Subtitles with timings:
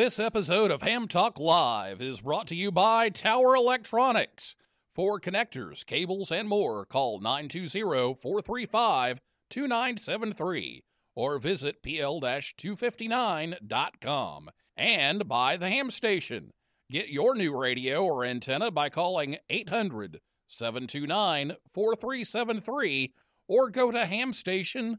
[0.00, 4.56] This episode of Ham Talk Live is brought to you by Tower Electronics.
[4.94, 10.82] For connectors, cables, and more, call 920 435 2973
[11.14, 14.48] or visit pl 259.com.
[14.74, 16.50] And by the Ham Station.
[16.90, 23.12] Get your new radio or antenna by calling 800 729 4373
[23.48, 24.96] or go to hamstation.com.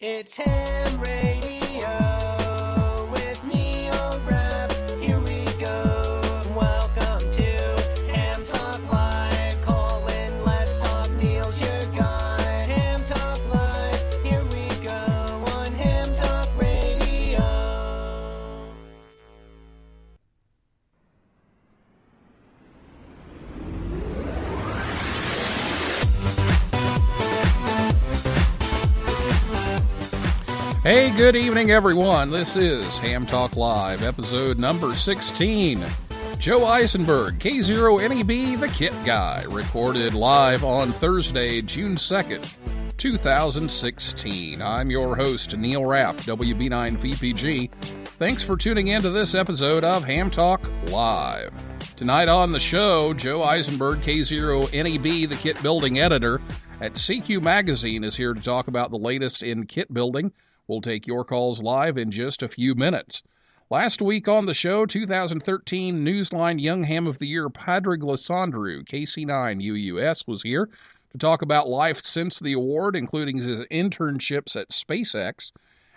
[0.00, 2.21] It's Ham Radio
[30.82, 32.30] Hey, good evening, everyone.
[32.30, 35.80] This is Ham Talk Live, episode number 16.
[36.40, 42.56] Joe Eisenberg, K0NEB, the Kit Guy, recorded live on Thursday, June 2nd,
[42.96, 44.60] 2016.
[44.60, 47.72] I'm your host, Neil Rapp, WB9VPG.
[48.18, 51.52] Thanks for tuning in to this episode of Ham Talk Live.
[51.94, 56.40] Tonight on the show, Joe Eisenberg, K0NEB, the kit building editor
[56.80, 60.32] at CQ Magazine, is here to talk about the latest in kit building.
[60.68, 63.22] We'll take your calls live in just a few minutes.
[63.68, 70.28] Last week on the show, 2013 Newsline Young Ham of the Year Padraig Lysandrou, KC9UUS,
[70.28, 70.68] was here
[71.10, 75.52] to talk about life since the award, including his internships at SpaceX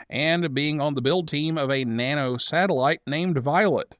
[0.10, 3.98] and being on the build team of a nano satellite named Violet.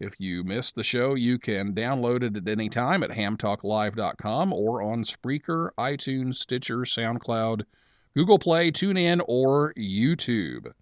[0.00, 4.82] If you missed the show, you can download it at any time at hamtalklive.com or
[4.82, 7.62] on Spreaker, iTunes, Stitcher, SoundCloud,
[8.18, 10.72] Google Play, TuneIn, or YouTube.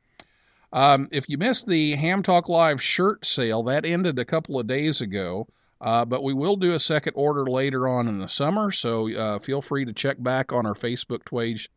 [0.73, 4.67] Um, if you missed the Ham Talk Live shirt sale, that ended a couple of
[4.67, 5.47] days ago.
[5.79, 9.39] Uh, but we will do a second order later on in the summer, so uh,
[9.39, 11.69] feel free to check back on our Facebook page,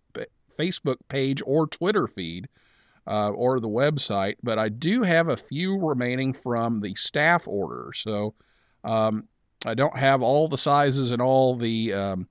[0.58, 2.47] Facebook page or Twitter feed
[3.06, 4.36] uh, or the website.
[4.41, 8.34] But I do have a few remaining from the staff order, so
[8.86, 9.26] um,
[9.66, 12.30] I don't have all the sizes and all the um,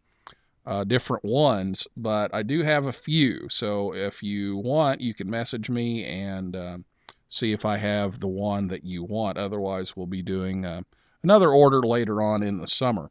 [0.69, 3.49] uh, different ones, but I do have a few.
[3.49, 6.85] So if you want, you can message me and um,
[7.31, 9.39] see if I have the one that you want.
[9.39, 10.83] Otherwise, we'll be doing uh,
[11.23, 13.11] another order later on in the summer.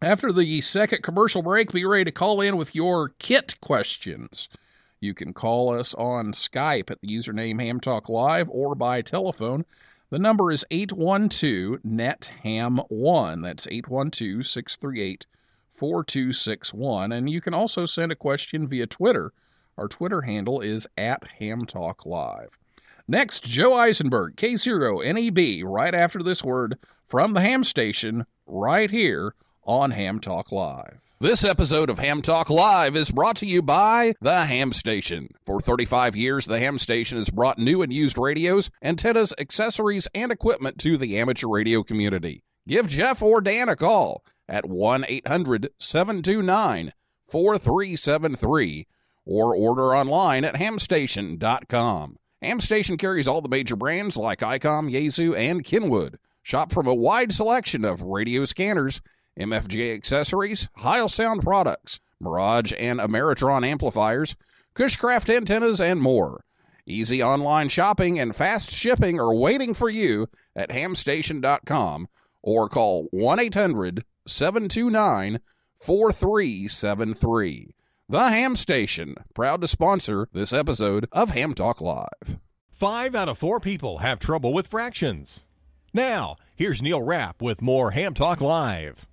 [0.00, 4.48] After the second commercial break, be ready to call in with your kit questions.
[5.00, 9.64] You can call us on Skype at the username Hamtalk Live or by telephone.
[10.10, 13.42] The number is 812 NET HAM 1.
[13.42, 15.26] That's 812 638
[15.80, 17.10] 4261.
[17.10, 19.32] And you can also send a question via Twitter.
[19.78, 22.50] Our Twitter handle is at Hamtalk Live.
[23.08, 29.90] Next, Joe Eisenberg, K0NEB, right after this word from the ham station, right here on
[29.90, 31.00] Ham Talk Live.
[31.18, 35.28] This episode of Ham Talk Live is brought to you by The Ham Station.
[35.44, 40.30] For 35 years, The Ham Station has brought new and used radios, antennas, accessories, and
[40.30, 42.42] equipment to the amateur radio community.
[42.70, 46.92] Give Jeff or Dan a call at 1 800 729
[47.26, 48.86] 4373
[49.26, 52.16] or order online at hamstation.com.
[52.40, 56.20] Hamstation carries all the major brands like ICOM, Yaesu, and Kenwood.
[56.44, 59.02] Shop from a wide selection of radio scanners,
[59.36, 64.36] MFJ accessories, Heil Sound products, Mirage and Ameritron amplifiers,
[64.76, 66.44] Cushcraft antennas, and more.
[66.86, 72.06] Easy online shopping and fast shipping are waiting for you at hamstation.com
[72.42, 75.40] or call 1 800 729
[75.80, 77.74] 4373.
[78.08, 82.38] The Ham Station, proud to sponsor this episode of Ham Talk Live.
[82.70, 85.40] Five out of four people have trouble with fractions.
[85.92, 89.06] Now, here's Neil Rapp with more Ham Talk Live.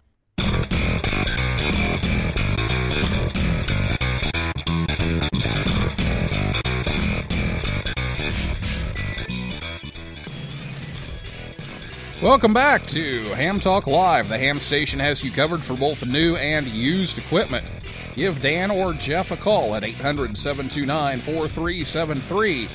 [12.21, 14.27] Welcome back to Ham Talk Live.
[14.27, 17.63] The Ham Station has you covered for both new and used equipment.
[18.15, 22.69] Give Dan or Jeff a call at 800 729 4373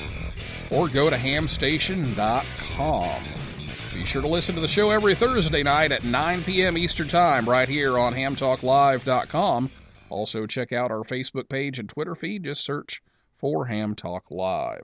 [0.71, 3.23] or go to hamstation.com.
[3.93, 6.77] Be sure to listen to the show every Thursday night at 9 p.m.
[6.77, 9.69] Eastern Time right here on hamtalklive.com.
[10.07, 12.45] Also, check out our Facebook page and Twitter feed.
[12.45, 13.01] Just search
[13.39, 14.83] for Ham Talk Live.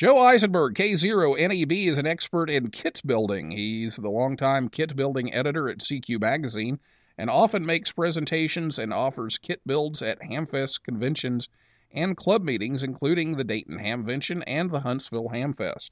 [0.00, 3.50] Joe Eisenberg, K0NEB, is an expert in kit building.
[3.50, 6.80] He's the longtime kit building editor at CQ Magazine
[7.18, 11.50] and often makes presentations and offers kit builds at Hamfest conventions
[11.92, 15.90] and club meetings, including the Dayton Hamvention and the Huntsville Hamfest.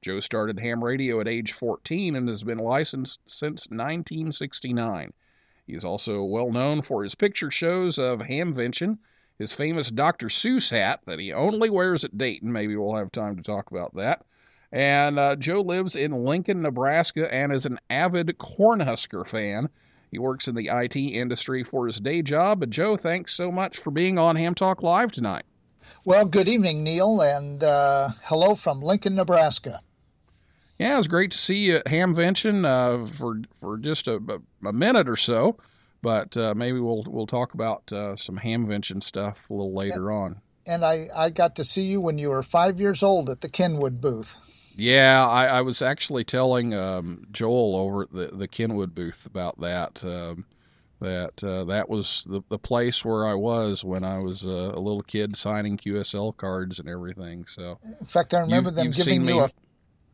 [0.00, 5.12] Joe started ham radio at age 14 and has been licensed since 1969.
[5.66, 8.96] He is also well known for his picture shows of Hamvention,
[9.42, 10.28] his famous Dr.
[10.28, 12.50] Seuss hat that he only wears at Dayton.
[12.50, 14.24] Maybe we'll have time to talk about that.
[14.72, 19.68] And uh, Joe lives in Lincoln, Nebraska, and is an avid Cornhusker fan.
[20.10, 22.60] He works in the IT industry for his day job.
[22.60, 25.44] But Joe, thanks so much for being on Ham Talk Live tonight.
[26.04, 29.80] Well, good evening, Neil, and uh, hello from Lincoln, Nebraska.
[30.78, 34.20] Yeah, it was great to see you at Hamvention uh, for for just a,
[34.64, 35.58] a minute or so,
[36.02, 40.16] but uh, maybe we'll we'll talk about uh, some Hamvention stuff a little later yeah.
[40.16, 40.40] on.
[40.66, 43.48] And I, I got to see you when you were five years old at the
[43.48, 44.36] Kenwood booth.
[44.76, 49.60] Yeah, I, I was actually telling um, Joel over at the, the Kenwood booth about
[49.60, 50.04] that.
[50.04, 50.46] Um,
[51.00, 54.78] that uh, that was the, the place where I was when I was uh, a
[54.78, 57.44] little kid signing QSL cards and everything.
[57.48, 59.38] So, in fact, I remember you've, them you've giving you me...
[59.40, 59.50] a,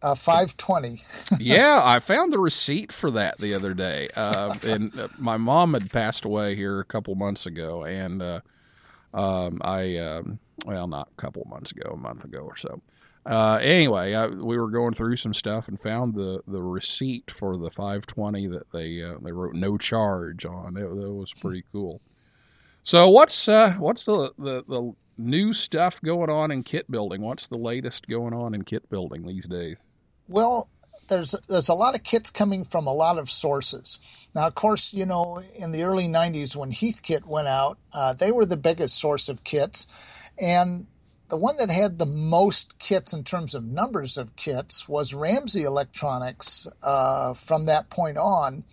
[0.02, 1.02] a 520.
[1.40, 4.08] yeah, I found the receipt for that the other day.
[4.16, 8.40] Uh, and uh, my mom had passed away here a couple months ago, and uh,
[9.14, 12.80] um, I um, well, not a couple months ago, a month ago or so.
[13.26, 17.58] Uh, anyway, I, we were going through some stuff and found the, the receipt for
[17.58, 20.76] the 520 that they uh, they wrote no charge on.
[20.76, 22.00] It, it was pretty cool.
[22.84, 27.20] So what's uh, what's the, the the new stuff going on in kit building?
[27.20, 29.76] What's the latest going on in kit building these days?
[30.28, 30.68] Well,
[31.08, 33.98] there's there's a lot of kits coming from a lot of sources.
[34.34, 38.30] Now, of course, you know in the early '90s when Heathkit went out, uh, they
[38.30, 39.86] were the biggest source of kits,
[40.38, 40.86] and
[41.28, 45.62] the one that had the most kits in terms of numbers of kits was Ramsey
[45.64, 48.64] Electronics uh, from that point on.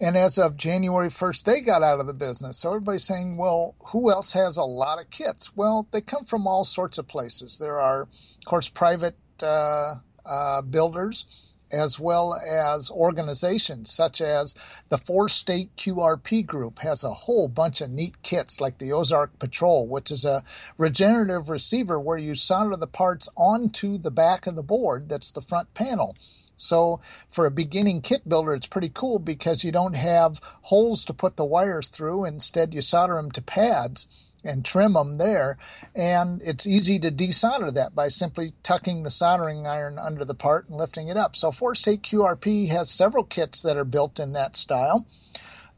[0.00, 2.58] And as of January 1st, they got out of the business.
[2.58, 5.56] So everybody's saying, well, who else has a lot of kits?
[5.56, 7.58] Well, they come from all sorts of places.
[7.58, 9.94] There are, of course, private uh,
[10.26, 11.26] uh, builders
[11.74, 14.54] as well as organizations such as
[14.88, 19.38] the Four State QRP Group has a whole bunch of neat kits like the Ozark
[19.38, 20.44] Patrol, which is a
[20.78, 25.42] regenerative receiver where you solder the parts onto the back of the board that's the
[25.42, 26.16] front panel.
[26.56, 27.00] So
[27.30, 31.36] for a beginning kit builder, it's pretty cool because you don't have holes to put
[31.36, 32.24] the wires through.
[32.24, 34.06] Instead, you solder them to pads
[34.44, 35.58] and trim them there.
[35.94, 40.68] And it's easy to desolder that by simply tucking the soldering iron under the part
[40.68, 41.36] and lifting it up.
[41.36, 45.06] So Four State QRP has several kits that are built in that style.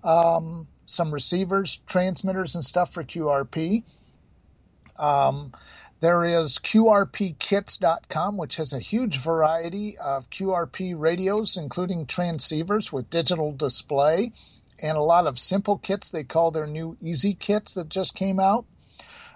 [0.04, 3.84] Um, some receivers, transmitters, and stuff for QRP.
[4.98, 5.52] Um,
[6.00, 13.52] there is QRPKits.com, which has a huge variety of QRP radios, including transceivers with digital
[13.52, 14.32] display
[14.82, 18.38] and a lot of simple kits they call their new easy kits that just came
[18.38, 18.66] out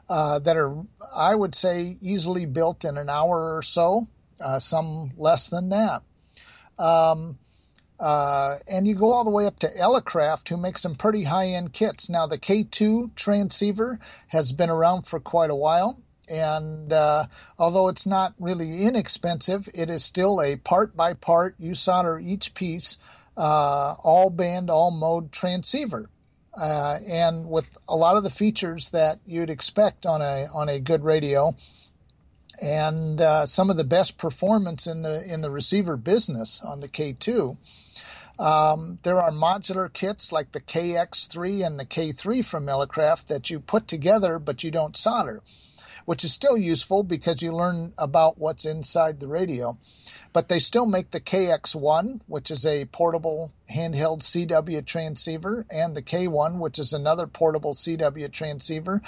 [0.09, 4.07] uh, that are i would say easily built in an hour or so
[4.41, 6.03] uh, some less than that
[6.79, 7.39] um,
[8.01, 11.75] uh, and you go all the way up to Elecraft, who makes some pretty high-end
[11.75, 12.09] kits.
[12.09, 17.27] Now, the K2 transceiver has been around for quite a while, and uh,
[17.59, 21.57] although it's not really inexpensive, it is still a part-by-part.
[21.59, 22.97] You solder each piece
[23.37, 26.11] uh, all band, all mode transceiver,
[26.57, 30.81] uh, and with a lot of the features that you'd expect on a on a
[30.81, 31.55] good radio,
[32.61, 36.89] and uh, some of the best performance in the in the receiver business on the
[36.89, 37.57] K2.
[38.39, 43.61] Um, there are modular kits like the KX3 and the K3 from Elecraft that you
[43.61, 45.43] put together, but you don't solder,
[46.11, 49.79] which is still useful because you learn about what's inside the radio
[50.33, 56.03] but they still make the KX1, which is a portable handheld CW transceiver, and the
[56.03, 59.03] K1, which is another portable CW transceiver.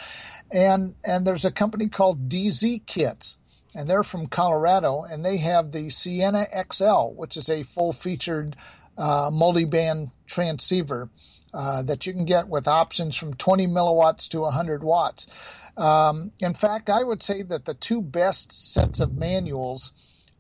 [0.51, 3.37] And, and there's a company called DZ Kits,
[3.75, 8.57] and they're from Colorado, and they have the Sienna XL, which is a full featured
[8.99, 11.09] uh, multi-band transceiver
[11.55, 15.27] uh, that you can get with options from 20 milliwatts to 100 watts.
[15.77, 19.93] Um, in fact, I would say that the two best sets of manuals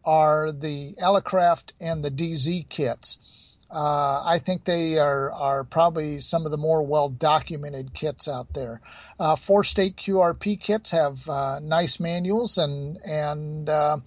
[0.04, 3.18] are the Elecraft and the DZ kits.
[3.72, 8.52] Uh, I think they are, are probably some of the more well documented kits out
[8.52, 8.82] there.
[9.18, 13.98] Uh, four state QRP kits have uh, nice manuals and and uh,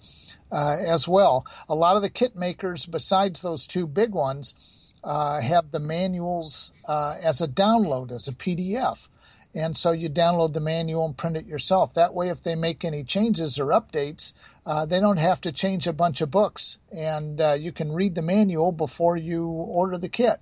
[0.52, 1.44] uh, as well.
[1.68, 4.54] A lot of the kit makers, besides those two big ones,
[5.02, 9.08] uh, have the manuals as a download as a PDF.
[9.56, 11.94] And so you download the manual and print it yourself.
[11.94, 14.34] That way, if they make any changes or updates,
[14.66, 18.14] uh, they don't have to change a bunch of books, and uh, you can read
[18.14, 20.40] the manual before you order the kit.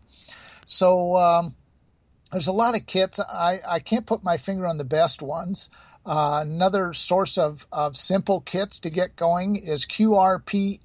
[0.66, 1.54] So um,
[2.32, 3.20] there's a lot of kits.
[3.20, 5.70] I, I can't put my finger on the best ones.
[6.04, 10.80] Uh, another source of, of simple kits to get going is QRPME.com,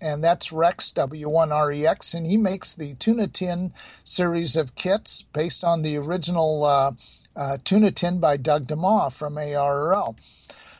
[0.00, 3.72] and that's Rex, W1REX, and he makes the Tuna Tin
[4.04, 6.92] series of kits based on the original uh,
[7.36, 10.16] uh, Tuna Tin by Doug DeMaw from ARRL.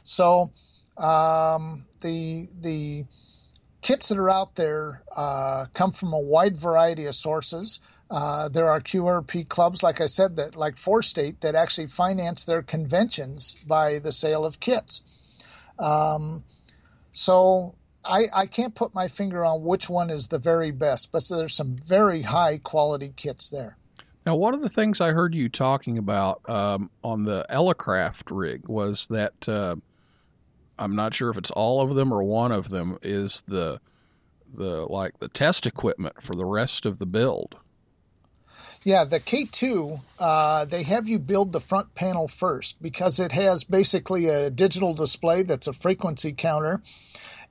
[0.05, 0.51] So
[0.97, 3.05] um, the the
[3.83, 7.81] kits that are out there uh, come from a wide variety of sources.
[8.11, 12.45] Uh, there are QRP clubs, like I said, that like Four State that actually finance
[12.45, 15.03] their conventions by the sale of kits.
[15.79, 16.45] Um,
[17.13, 21.29] so I, I can't put my finger on which one is the very best, but
[21.29, 23.77] there's some very high quality kits there.
[24.25, 28.69] Now, one of the things I heard you talking about um, on the Elecraft rig
[28.69, 29.77] was that uh,
[30.79, 33.81] I'm not sure if it's all of them or one of them is the
[34.55, 37.57] the like the test equipment for the rest of the build.
[38.85, 43.65] Yeah, the K2, uh, they have you build the front panel first because it has
[43.65, 46.81] basically a digital display that's a frequency counter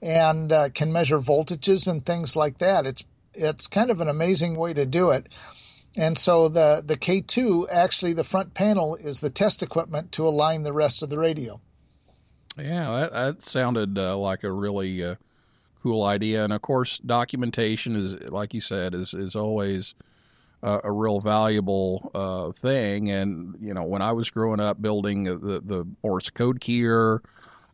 [0.01, 2.85] and uh, can measure voltages and things like that.
[2.85, 5.29] It's it's kind of an amazing way to do it.
[5.95, 10.63] And so the the K2 actually the front panel is the test equipment to align
[10.63, 11.59] the rest of the radio.
[12.57, 15.15] Yeah, that, that sounded uh, like a really uh,
[15.83, 16.43] cool idea.
[16.43, 19.95] And of course, documentation is, like you said, is is always
[20.63, 23.11] uh, a real valuable uh, thing.
[23.11, 27.19] And you know, when I was growing up building the the Morse code keyer,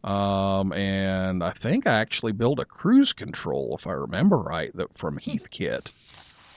[0.04, 4.98] um, and I think I actually built a cruise control, if I remember right, that
[4.98, 5.94] from Heathkit.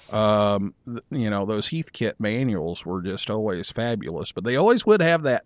[0.08, 5.02] Um, th- you know, those Heathkit manuals were just always fabulous, but they always would
[5.02, 5.44] have that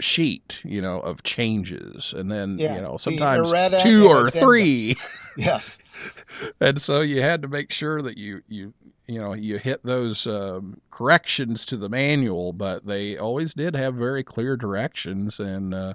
[0.00, 4.40] sheet, you know, of changes, and then Yeah, you know sometimes two or addendums.
[4.40, 4.96] three,
[5.36, 5.78] Yes.
[6.60, 8.72] and so you had to make sure that you you
[9.06, 13.94] you know you hit those um, corrections to the manual, but they always did have
[13.94, 15.94] very clear directions, and uh,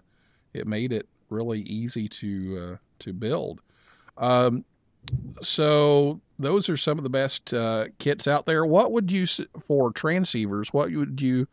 [0.53, 3.61] it made it really easy to uh, to build.
[4.17, 4.63] Um,
[5.41, 8.65] so those are some of the best uh, kits out there.
[8.65, 10.73] What would you for transceivers?
[10.73, 11.47] What would you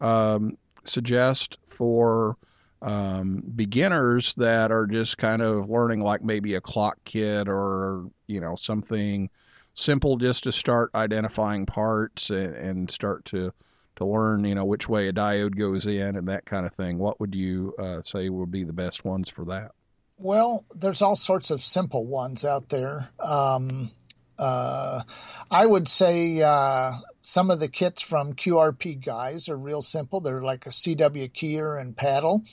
[0.00, 2.36] um, suggest for
[2.82, 8.40] um, beginners that are just kind of learning, like maybe a clock kit or you
[8.40, 9.30] know something
[9.74, 13.52] simple, just to start identifying parts and, and start to
[13.96, 16.98] to learn, you know, which way a diode goes in and that kind of thing.
[16.98, 19.72] What would you uh, say would be the best ones for that?
[20.18, 23.10] Well, there's all sorts of simple ones out there.
[23.18, 23.90] Um,
[24.38, 25.02] uh,
[25.50, 30.20] I would say uh, some of the kits from QRP guys are real simple.
[30.20, 32.44] They're like a CW keyer and paddle.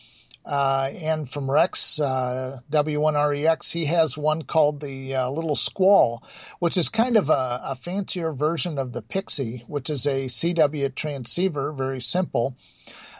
[0.45, 6.21] Uh, and from Rex, uh, W1REX, he has one called the uh, Little Squall,
[6.59, 10.93] which is kind of a, a fancier version of the Pixie, which is a CW
[10.95, 12.57] transceiver, very simple.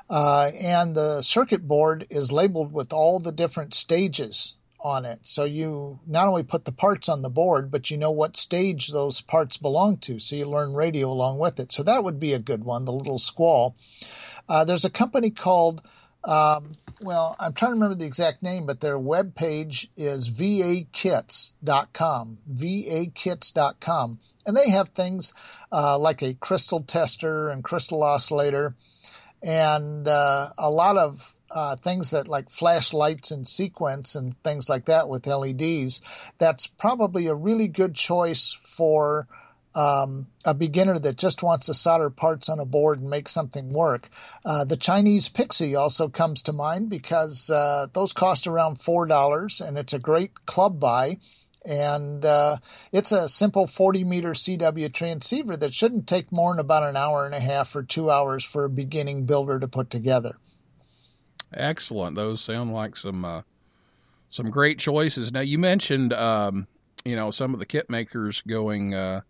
[0.09, 5.19] Uh, and the circuit board is labeled with all the different stages on it.
[5.23, 8.89] So you not only put the parts on the board, but you know what stage
[8.89, 10.19] those parts belong to.
[10.19, 11.71] So you learn radio along with it.
[11.71, 13.75] So that would be a good one, the little squall.
[14.47, 15.81] Uh, there's a company called,
[16.23, 21.57] um, well, I'm trying to remember the exact name, but their webpage is vakits.com,
[22.47, 24.19] vakits.com.
[24.45, 25.33] And they have things
[25.71, 28.75] uh, like a crystal tester and crystal oscillator
[29.41, 34.85] and uh, a lot of uh, things that like flashlights and sequence and things like
[34.85, 36.01] that with LEDs.
[36.39, 39.27] That's probably a really good choice for
[39.75, 43.73] um, a beginner that just wants to solder parts on a board and make something
[43.73, 44.09] work.
[44.45, 49.59] Uh, the Chinese Pixie also comes to mind because uh, those cost around four dollars,
[49.59, 51.17] and it's a great club buy.
[51.65, 52.57] And uh,
[52.91, 57.25] it's a simple 40 meter CW transceiver that shouldn't take more than about an hour
[57.25, 60.35] and a half or two hours for a beginning builder to put together.
[61.53, 62.15] Excellent.
[62.15, 63.41] Those sound like some uh,
[64.29, 65.31] some great choices.
[65.31, 66.67] Now you mentioned um,
[67.05, 69.21] you know some of the kit makers going uh,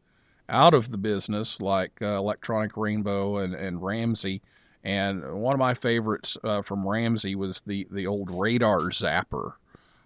[0.54, 4.42] out of the business, like uh, Electronic Rainbow and, and Ramsey.
[4.86, 9.54] And one of my favorites uh, from Ramsey was the the old radar zapper.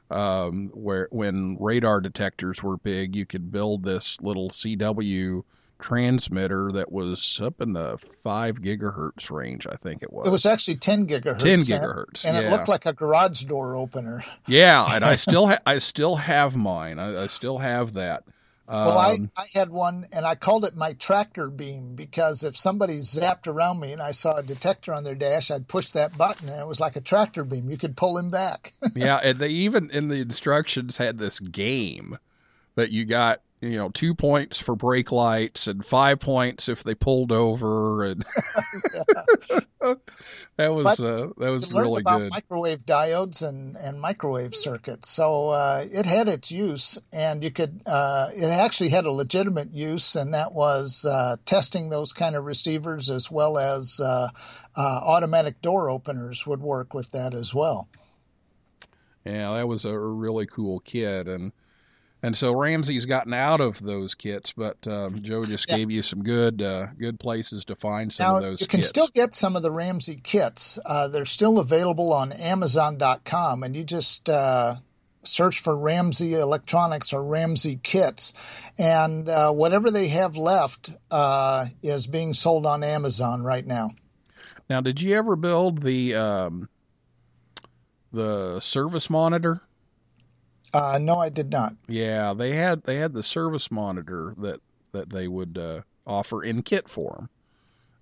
[0.10, 5.44] um, where when radar detectors were big, you could build this little CW
[5.80, 9.68] transmitter that was up in the five gigahertz range.
[9.68, 10.26] I think it was.
[10.28, 11.40] It was actually 10 gigahertz.
[11.40, 12.52] 10 and it- gigahertz, And, it yeah.
[12.52, 14.24] looked like a garage door opener.
[14.48, 17.00] Yeah, and I still ha- I still have mine.
[17.00, 18.24] I, I still have that.
[18.68, 22.58] Um, Well, I, I had one and I called it my tractor beam because if
[22.58, 26.18] somebody zapped around me and I saw a detector on their dash, I'd push that
[26.18, 27.70] button and it was like a tractor beam.
[27.70, 28.74] You could pull him back.
[28.96, 32.18] yeah, and they even in the instructions had this game
[32.76, 36.94] that you got, you know, two points for brake lights and five points if they
[36.94, 38.24] pulled over, and
[40.58, 42.30] that was But uh, that was really about good.
[42.30, 45.10] microwave diodes and, and microwave circuits.
[45.10, 47.82] So uh, it had its use, and you could.
[47.86, 52.46] Uh, it actually had a legitimate use, and that was uh, testing those kind of
[52.46, 54.30] receivers as well as uh,
[54.76, 57.88] uh, automatic door openers would work with that as well.
[59.26, 61.52] Yeah, that was a really cool kit, and
[62.24, 65.78] and so Ramsey's gotten out of those kits, but um, Joe just Yeah.
[65.78, 68.80] gave you some good uh, good places to find some now of those you can
[68.80, 68.90] kits.
[68.90, 70.80] still get some of the Ramsey kits.
[70.86, 74.76] Uh, they're still available on Amazon.com, and you just uh,
[75.24, 78.34] search for Ramsey Electronics or Ramsey kits,
[78.78, 83.92] and uh, whatever they have left uh, is being sold on Amazon right now.
[84.70, 86.70] Now, did you ever build the um,
[88.12, 89.62] the service monitor?
[90.74, 91.74] Uh, no, I did not.
[91.88, 94.60] Yeah, they had they had the service monitor that
[94.92, 97.30] that they would uh, offer in kit form,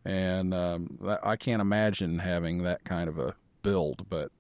[0.04, 4.32] and um, I can't imagine having that kind of a build, but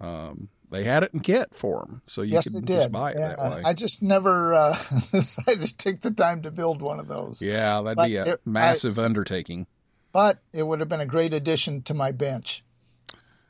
[0.00, 2.92] um, they had it in kit form, so you yes, could they just did.
[2.92, 3.62] buy it Yeah, that way.
[3.64, 4.76] I just never uh,
[5.12, 7.40] decided to take the time to build one of those.
[7.42, 9.66] yeah, that'd but be a it- I- massive undertaking.
[10.12, 12.64] But it would have been a great addition to my bench.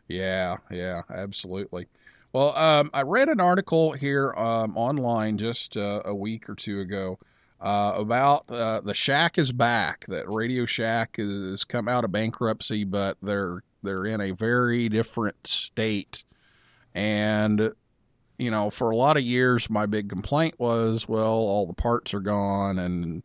[0.09, 1.87] Yeah, yeah, absolutely.
[2.37, 6.81] Well, um, I read an article here um, online just uh, a week or two
[6.81, 7.19] ago
[7.63, 10.05] uh, about uh, the Shack is back.
[10.09, 15.47] That Radio Shack has come out of bankruptcy, but they're they're in a very different
[15.47, 16.25] state.
[16.95, 17.73] And
[18.37, 22.13] you know, for a lot of years, my big complaint was, well, all the parts
[22.13, 23.23] are gone, and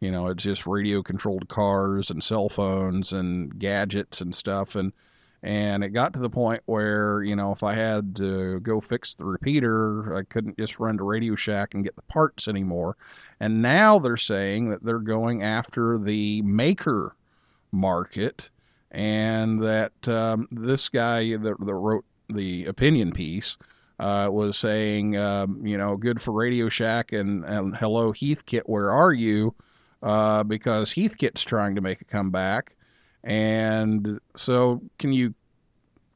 [0.00, 4.94] you know, it's just radio controlled cars and cell phones and gadgets and stuff, and
[5.42, 9.14] and it got to the point where you know if i had to go fix
[9.14, 12.96] the repeater i couldn't just run to radio shack and get the parts anymore.
[13.40, 17.14] And now they're saying that they're going after the maker
[17.72, 18.50] market
[18.90, 23.56] and that um, this guy that, that wrote the opinion piece
[23.98, 28.90] uh, was saying um, you know good for radio shack and, and hello heathkit where
[28.90, 29.54] are you?
[30.02, 32.75] Uh, because heathkit's trying to make a comeback
[33.26, 35.34] and so, can you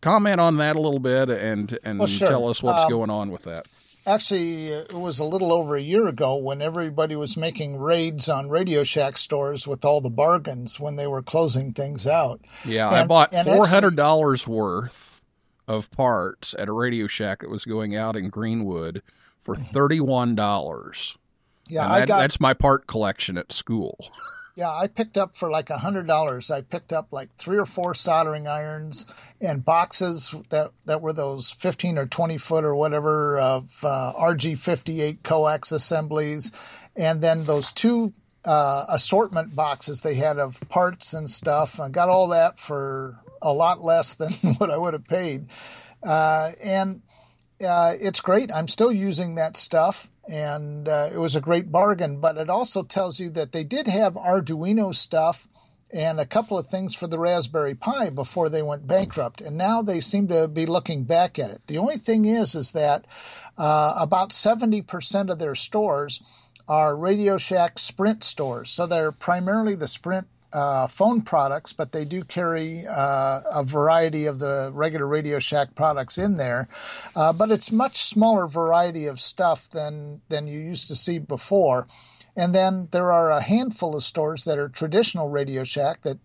[0.00, 2.28] comment on that a little bit and and Well, sure.
[2.28, 3.66] tell us what's Um, going on with that?
[4.06, 8.48] Actually, it was a little over a year ago when everybody was making raids on
[8.48, 12.40] Radio Shack stores with all the bargains when they were closing things out.
[12.64, 15.20] Yeah, I bought four hundred dollars worth
[15.68, 19.02] of parts at a Radio Shack that was going out in Greenwood
[19.44, 21.14] for thirty one dollars.
[21.68, 22.18] Yeah, and I that, got.
[22.20, 23.98] that's my part collection at school.
[24.56, 26.50] Yeah, I picked up for like a hundred dollars.
[26.50, 29.06] I picked up like three or four soldering irons
[29.40, 34.58] and boxes that that were those fifteen or twenty foot or whatever of uh, RG
[34.58, 36.50] fifty eight coax assemblies,
[36.96, 38.12] and then those two
[38.44, 41.78] uh, assortment boxes they had of parts and stuff.
[41.78, 45.46] I got all that for a lot less than what I would have paid,
[46.02, 47.02] uh, and
[47.62, 48.50] uh, it's great.
[48.52, 52.20] I'm still using that stuff, and uh, it was a great bargain.
[52.20, 55.48] But it also tells you that they did have Arduino stuff
[55.92, 59.82] and a couple of things for the Raspberry Pi before they went bankrupt, and now
[59.82, 61.62] they seem to be looking back at it.
[61.66, 63.06] The only thing is, is that
[63.58, 66.22] uh, about 70% of their stores
[66.68, 72.04] are Radio Shack Sprint stores, so they're primarily the Sprint uh, phone products, but they
[72.04, 76.68] do carry uh, a variety of the regular Radio Shack products in there.
[77.14, 81.86] Uh, but it's much smaller variety of stuff than than you used to see before.
[82.36, 86.18] And then there are a handful of stores that are traditional Radio Shack that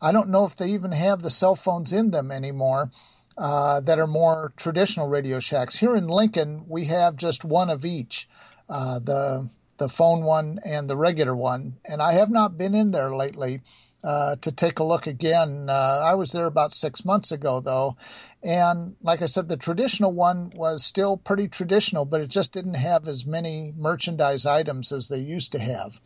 [0.00, 2.90] I don't know if they even have the cell phones in them anymore.
[3.38, 5.76] Uh, that are more traditional Radio Shacks.
[5.76, 8.26] Here in Lincoln, we have just one of each.
[8.66, 11.76] Uh, the the phone one and the regular one.
[11.84, 13.60] And I have not been in there lately
[14.02, 15.66] uh, to take a look again.
[15.68, 17.96] Uh, I was there about six months ago, though.
[18.42, 22.74] And like I said, the traditional one was still pretty traditional, but it just didn't
[22.74, 26.00] have as many merchandise items as they used to have.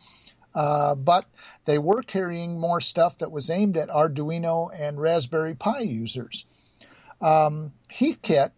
[0.54, 1.26] Uh, but
[1.64, 6.44] they were carrying more stuff that was aimed at Arduino and Raspberry Pi users.
[7.20, 8.52] Um, Heathkit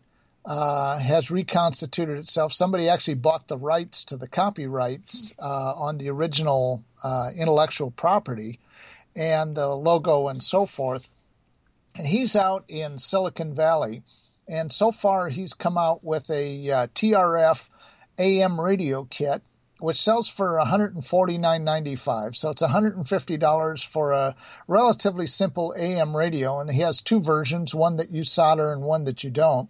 [0.45, 2.53] uh, has reconstituted itself.
[2.53, 8.59] Somebody actually bought the rights to the copyrights uh, on the original uh, intellectual property
[9.15, 11.09] and the logo and so forth.
[11.95, 14.03] And he's out in Silicon Valley.
[14.49, 17.69] And so far, he's come out with a uh, TRF
[18.19, 19.43] AM radio kit,
[19.79, 22.35] which sells for $149.95.
[22.35, 24.35] So it's $150 for a
[24.67, 26.59] relatively simple AM radio.
[26.59, 29.69] And he has two versions one that you solder and one that you don't.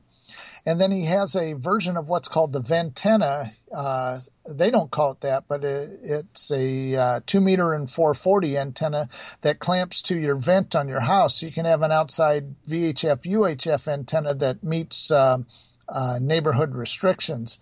[0.65, 3.51] And then he has a version of what's called the Ventenna.
[3.75, 8.57] Uh, they don't call it that, but it, it's a uh, 2 meter and 440
[8.57, 9.09] antenna
[9.41, 11.41] that clamps to your vent on your house.
[11.41, 15.39] So you can have an outside VHF UHF antenna that meets uh,
[15.89, 17.59] uh, neighborhood restrictions.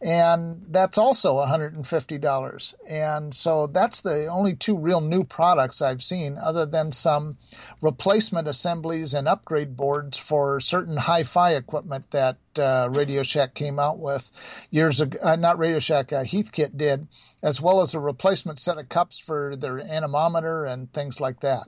[0.00, 2.74] And that's also $150.
[2.88, 7.38] And so that's the only two real new products I've seen, other than some
[7.80, 13.78] replacement assemblies and upgrade boards for certain hi fi equipment that uh, Radio Shack came
[13.78, 14.30] out with
[14.70, 15.18] years ago.
[15.22, 17.08] Uh, not Radio Shack, uh, Heathkit did,
[17.42, 21.64] as well as a replacement set of cups for their anemometer and things like that.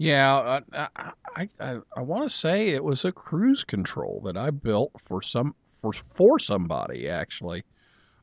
[0.00, 0.88] Yeah, I
[1.36, 5.20] I, I, I want to say it was a cruise control that I built for
[5.20, 7.64] some for for somebody actually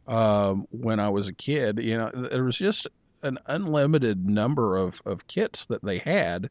[0.07, 1.79] um, when I was a kid.
[1.79, 2.87] You know, there was just
[3.21, 6.49] an unlimited number of, of kits that they had,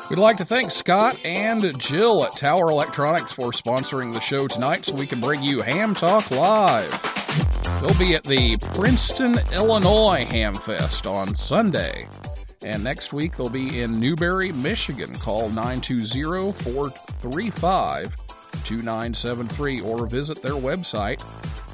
[0.07, 4.85] We'd like to thank Scott and Jill at Tower Electronics for sponsoring the show tonight
[4.85, 6.91] so we can bring you Ham Talk Live.
[7.81, 12.07] They'll be at the Princeton, Illinois Ham Fest on Sunday.
[12.63, 15.15] And next week they'll be in Newberry, Michigan.
[15.15, 18.15] Call 920 435
[18.63, 21.25] 2973 or visit their website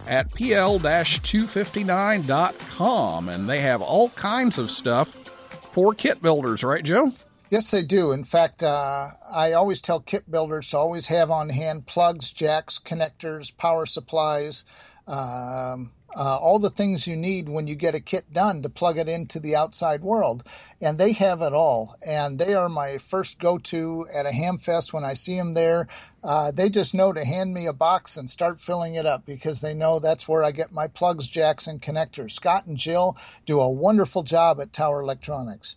[0.08, 3.30] at pl-259.com.
[3.30, 5.18] And they have all kinds of stuff
[5.74, 7.12] for kit builders, right, Joe?
[7.52, 8.14] Yes, they do.
[8.14, 12.80] In fact, uh, I always tell kit builders to always have on hand plugs, jacks,
[12.80, 14.64] connectors, power supplies,
[15.06, 18.98] um, uh, all the things you need when you get a kit done to plug
[18.98, 20.48] it into the outside world.
[20.80, 21.98] And they have it all.
[22.06, 25.54] And they are my first go to at a ham fest when I see them
[25.54, 25.90] there.
[26.24, 29.60] Uh, they just know to hand me a box and start filling it up because
[29.60, 32.32] they know that's where I get my plugs, jacks, and connectors.
[32.32, 35.76] Scott and Jill do a wonderful job at Tower Electronics.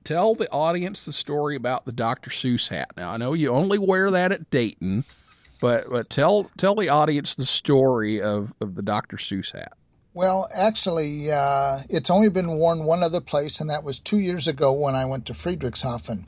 [0.05, 2.31] tell the audience the story about the Dr.
[2.31, 2.91] Seuss hat.
[2.97, 5.05] Now I know you only wear that at Dayton,
[5.61, 9.17] but but tell tell the audience the story of, of the Dr.
[9.17, 9.73] Seuss hat.
[10.17, 14.49] Well, actually, uh, it's only been worn one other place, and that was two years
[14.49, 16.25] ago when I went to Friedrichshafen.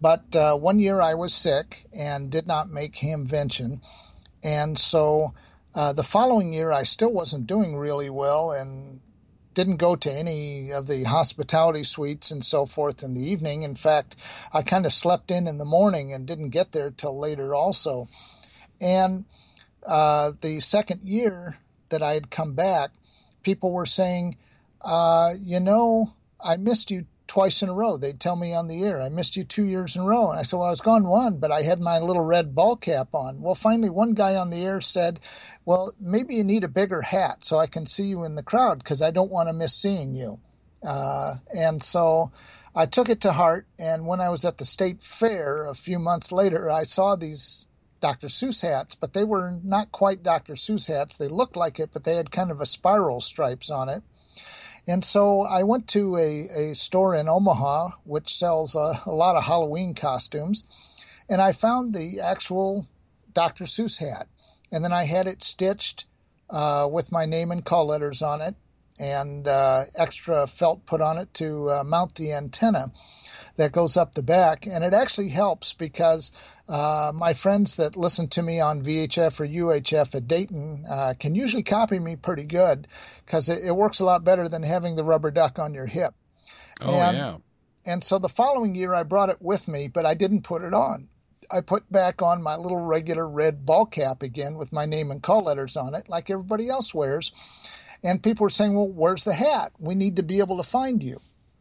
[0.00, 3.82] But uh, one year I was sick and did not make Hamvention.
[4.42, 5.34] And so
[5.74, 9.00] uh, the following year I still wasn't doing really well and
[9.52, 13.64] didn't go to any of the hospitality suites and so forth in the evening.
[13.64, 14.16] In fact,
[14.50, 18.08] I kind of slept in in the morning and didn't get there till later also.
[18.80, 19.26] And
[19.86, 21.58] uh, the second year
[21.90, 22.92] that I had come back,
[23.42, 24.36] people were saying,
[24.80, 27.96] uh, you know, I missed you twice in a row.
[27.96, 30.30] They'd tell me on the air, I missed you two years in a row.
[30.30, 32.74] And I said, Well, I was gone one, but I had my little red ball
[32.76, 33.40] cap on.
[33.40, 35.20] Well, finally, one guy on the air said,
[35.64, 38.80] Well, maybe you need a bigger hat so I can see you in the crowd
[38.80, 40.40] because I don't want to miss seeing you.
[40.82, 42.32] Uh, and so
[42.74, 43.66] I took it to heart.
[43.78, 47.68] And when I was at the state fair a few months later, I saw these
[48.00, 48.28] Dr.
[48.28, 50.54] Seuss hats, but they were not quite Dr.
[50.54, 51.16] Seuss hats.
[51.16, 54.02] They looked like it, but they had kind of a spiral stripes on it.
[54.86, 59.36] And so I went to a, a store in Omaha, which sells a, a lot
[59.36, 60.64] of Halloween costumes,
[61.28, 62.88] and I found the actual
[63.32, 63.64] Dr.
[63.64, 64.26] Seuss hat.
[64.72, 66.06] And then I had it stitched
[66.48, 68.54] uh, with my name and call letters on it,
[68.98, 72.92] and uh, extra felt put on it to uh, mount the antenna
[73.56, 74.66] that goes up the back.
[74.66, 76.32] And it actually helps because
[76.68, 81.34] uh, my friends that listen to me on VHF or UHF at Dayton uh, can
[81.34, 82.86] usually copy me pretty good
[83.24, 86.14] because it, it, works a lot better than having the rubber duck on your hip.
[86.80, 87.36] Oh, and, yeah.
[87.84, 90.74] And so the following year I brought it with me, but I didn't put it
[90.74, 91.08] on.
[91.50, 95.22] I put back on my little regular red ball cap again with my name and
[95.22, 97.32] call letters on it, like everybody else wears.
[98.02, 99.72] And people were saying, Well, where's the hat?
[99.78, 101.20] We need to be able to find you.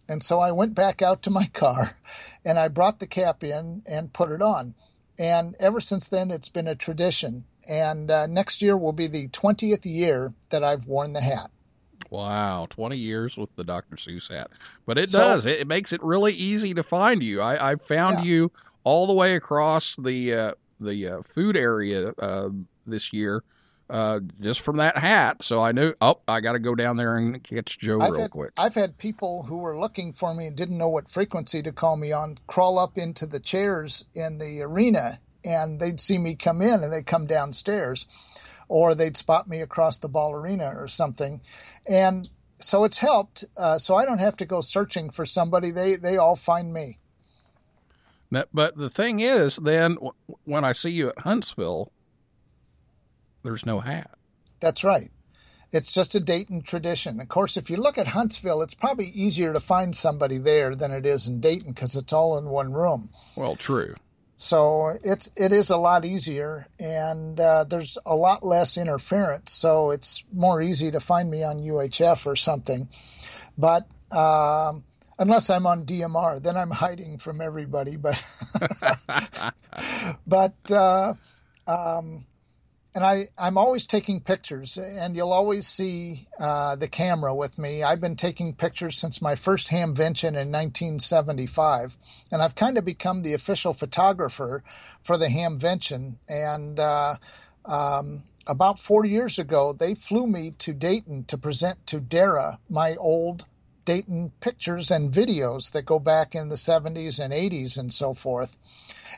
[0.09, 1.95] And so I went back out to my car
[2.43, 4.73] and I brought the cap in and put it on.
[5.17, 7.45] And ever since then, it's been a tradition.
[7.67, 11.51] And uh, next year will be the 20th year that I've worn the hat.
[12.09, 13.95] Wow, 20 years with the Dr.
[13.97, 14.49] Seuss hat.
[14.87, 15.45] But it So- does.
[15.45, 17.41] It, it makes it really easy to find you.
[17.41, 18.31] I, I found Yeah.
[18.31, 18.51] you
[18.83, 22.49] all the way across the uh, the uh, food area uh,
[22.87, 23.43] this year
[23.89, 25.43] uh, just from that hat.
[25.43, 28.21] So I knew, oh, I got to go down there and catch Joe I've real
[28.21, 28.51] had, quick.
[28.57, 31.97] I've had people who were looking for me and didn't know what frequency to call
[31.97, 36.61] me on crawl up into the chairs in the arena and they'd see me come
[36.61, 38.05] in and they'd come downstairs
[38.67, 41.41] or they'd spot me across the ball arena or something.
[41.87, 43.45] And so it's helped.
[43.57, 45.71] Uh, so I don't have to go searching for somebody.
[45.71, 46.99] They, they all find me.
[48.53, 50.13] But the thing is, then w-
[50.45, 51.91] when I see you at Huntsville,
[53.43, 54.11] there's no hat.
[54.59, 55.11] That's right.
[55.71, 57.19] It's just a Dayton tradition.
[57.19, 60.91] Of course, if you look at Huntsville, it's probably easier to find somebody there than
[60.91, 63.09] it is in Dayton because it's all in one room.
[63.35, 63.95] Well, true.
[64.41, 69.51] So it's it is a lot easier, and uh, there's a lot less interference.
[69.51, 72.87] So it's more easy to find me on UHF or something.
[73.57, 74.85] But um,
[75.19, 77.97] unless I'm on DMR, then I'm hiding from everybody.
[77.97, 78.23] But
[80.25, 81.13] but uh,
[81.67, 82.25] um,
[82.99, 87.81] and I I'm always taking pictures, and you'll always see uh, the camera with me.
[87.81, 91.97] I've been taking pictures since my first Hamvention in 1975,
[92.29, 94.65] and I've kind of become the official photographer
[95.01, 96.15] for the Hamvention.
[96.27, 97.15] And uh,
[97.63, 102.97] um, about four years ago, they flew me to Dayton to present to DARA my
[102.97, 103.45] old
[103.85, 108.57] Dayton pictures and videos that go back in the 70s and 80s and so forth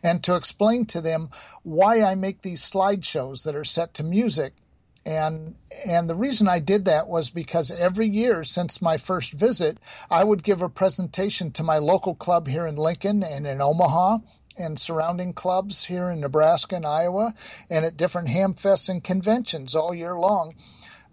[0.04, 1.30] and to explain to them
[1.64, 4.54] why I make these slideshows that are set to music.
[5.04, 9.80] And and the reason I did that was because every year since my first visit,
[10.12, 14.20] I would give a presentation to my local club here in Lincoln and in Omaha
[14.58, 17.34] and surrounding clubs here in Nebraska and Iowa
[17.70, 20.54] and at different hamfests and conventions all year long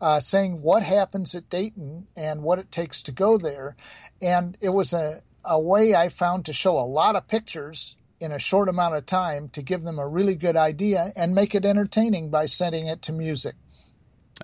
[0.01, 3.77] uh, saying what happens at Dayton and what it takes to go there.
[4.21, 8.33] And it was a, a way I found to show a lot of pictures in
[8.33, 11.65] a short amount of time to give them a really good idea and make it
[11.65, 13.55] entertaining by setting it to music.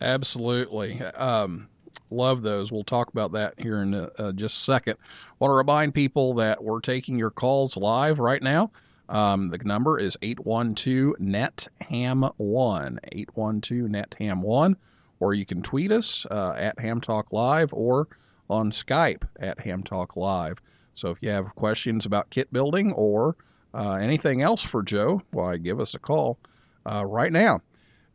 [0.01, 1.01] Absolutely.
[1.01, 1.69] Um,
[2.11, 2.73] love those.
[2.73, 4.97] We'll talk about that here in uh, just a second.
[5.39, 8.71] Want to remind people that we're taking your calls live right now.
[9.09, 14.77] Um, the number is 812 net ham 1 812 net ham 1
[15.21, 18.09] or you can tweet us uh, at ham talk live or
[18.49, 20.59] on Skype at ham talk live.
[20.95, 23.37] So if you have questions about kit building or
[23.75, 26.39] uh, anything else for Joe, why give us a call
[26.87, 27.61] uh, right now.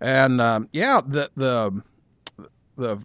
[0.01, 1.83] And um, yeah, the the
[2.77, 2.97] the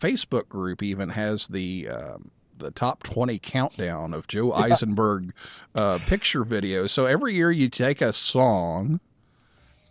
[0.00, 5.32] Facebook group even has the um, the top 20 countdown of Joe Eisenberg
[5.76, 6.90] uh, picture videos.
[6.90, 9.00] So every year you take a song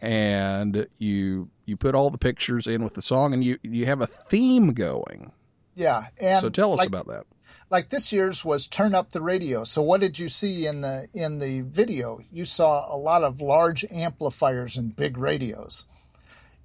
[0.01, 4.01] and you you put all the pictures in with the song and you you have
[4.01, 5.31] a theme going.
[5.75, 7.25] Yeah, and so tell us like, about that.
[7.73, 9.63] Like this year's was turn up the radio.
[9.63, 12.19] So what did you see in the in the video?
[12.31, 15.86] You saw a lot of large amplifiers and big radios.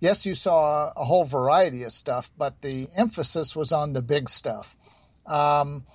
[0.00, 4.28] Yes, you saw a whole variety of stuff, but the emphasis was on the big
[4.28, 4.76] stuff.
[5.24, 5.86] Um,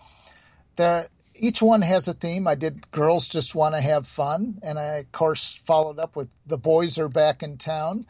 [0.77, 2.47] there, each one has a theme.
[2.47, 6.33] I did "Girls Just Want to Have Fun," and I, of course, followed up with
[6.47, 8.07] "The Boys Are Back in Town."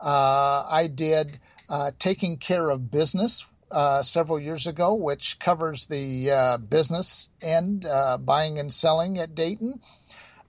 [0.00, 1.38] Uh, I did
[1.68, 7.84] uh, "Taking Care of Business" uh, several years ago, which covers the uh, business end,
[7.86, 9.80] uh, buying and selling at Dayton.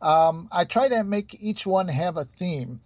[0.01, 2.81] Um, I try to make each one have a theme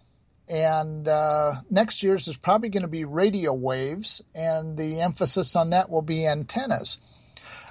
[0.51, 5.69] and uh, next year's is probably going to be radio waves, and the emphasis on
[5.69, 6.99] that will be antennas.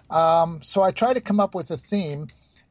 [0.09, 2.29] Um, so I try to come up with a theme,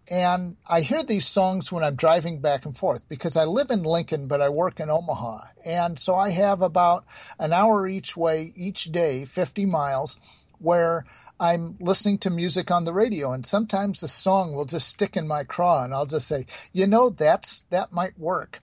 [0.09, 3.83] and I hear these songs when I'm driving back and forth because I live in
[3.83, 7.05] Lincoln, but I work in Omaha, and so I have about
[7.37, 10.17] an hour each way each day, 50 miles,
[10.57, 11.05] where
[11.39, 15.27] I'm listening to music on the radio, and sometimes the song will just stick in
[15.27, 18.61] my craw, and I'll just say, you know, that's that might work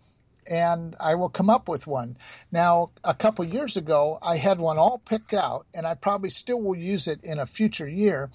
[0.49, 2.17] and I will come up with one.
[2.53, 6.61] Now, a couple years ago, I had one all picked out, and I probably still
[6.61, 8.31] will use it in a future year.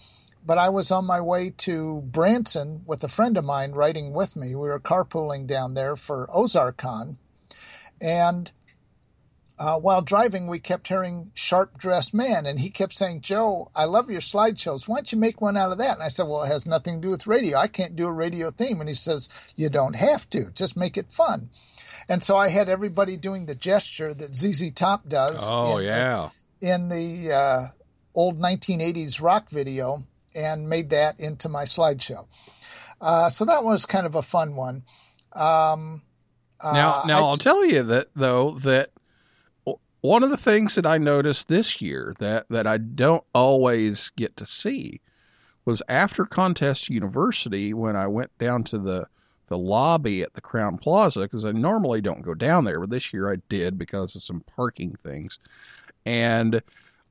[0.45, 4.35] But I was on my way to Branson with a friend of mine riding with
[4.35, 4.49] me.
[4.49, 7.17] We were carpooling down there for OzarkCon.
[8.01, 8.51] And
[9.61, 13.85] uh, while driving, we kept hearing Sharp Dressed Man, and he kept saying, Joe, I
[13.85, 14.87] love your slideshows.
[14.87, 15.93] Why don't you make one out of that?
[15.93, 17.59] And I said, Well, it has nothing to do with radio.
[17.59, 18.79] I can't do a radio theme.
[18.79, 21.51] And he says, You don't have to, just make it fun.
[22.09, 25.39] And so I had everybody doing the gesture that ZZ Top does.
[25.43, 26.29] Oh, in, yeah.
[26.59, 27.67] In the uh,
[28.15, 32.25] old 1980s rock video and made that into my slideshow.
[32.99, 34.83] Uh, so that was kind of a fun one.
[35.33, 36.03] Um,
[36.63, 38.91] now, uh, now I- I'll tell you that though that
[40.01, 44.35] one of the things that I noticed this year that that I don't always get
[44.37, 44.99] to see
[45.65, 49.05] was after Contest University when I went down to the
[49.47, 53.11] the lobby at the Crowne Plaza because I normally don't go down there, but this
[53.11, 55.39] year I did because of some parking things,
[56.05, 56.61] and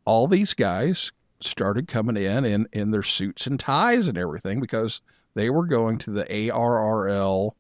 [0.05, 5.01] all these guys started coming in in in their suits and ties and everything because
[5.35, 7.53] they were going to the ARRL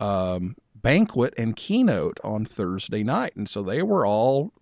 [0.00, 4.52] um, banquet and keynote on Thursday night, and so they were all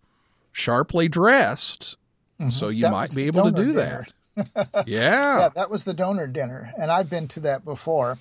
[0.53, 1.97] sharply dressed.
[2.41, 2.53] Mhm.
[2.53, 4.07] So you That might be able to do dinner.
[4.07, 4.13] that.
[4.87, 5.39] Yeah.
[5.39, 8.19] yeah, that was the donor dinner, and I've been to that before.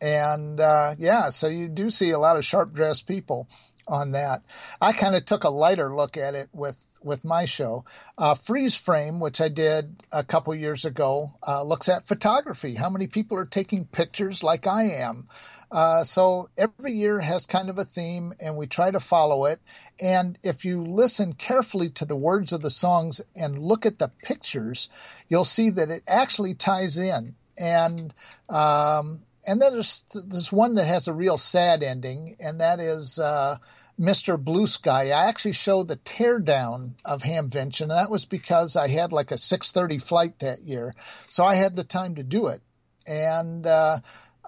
[0.00, 3.46] And uh, yeah, so you do see a lot of sharp dressed people
[3.88, 4.42] on that.
[4.80, 7.84] I kind of took a lighter look at it with with my show.
[8.16, 12.74] Uh, Freeze Frame, which I did a couple years ago, uh, looks at photography.
[12.74, 15.28] How many people are taking pictures like I am?
[15.70, 19.60] Uh, so every year has kind of a theme, and we try to follow it.
[20.00, 24.12] And if you listen carefully to the words of the songs and look at the
[24.22, 24.88] pictures,
[25.28, 27.34] you'll see that it actually ties in.
[27.58, 28.14] And
[28.48, 33.18] um, and then there's there's one that has a real sad ending, and that is
[33.18, 33.58] uh,
[33.98, 34.38] Mr.
[34.38, 35.10] Blue Sky.
[35.10, 39.36] I actually showed the teardown of Hamvention, and that was because I had like a
[39.36, 40.94] 6:30 flight that year,
[41.28, 42.62] so I had the time to do it.
[43.06, 44.00] And uh,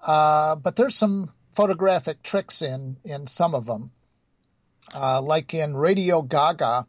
[0.03, 3.93] uh, but there's some photographic tricks in in some of them,
[4.95, 6.87] uh, like in Radio Gaga.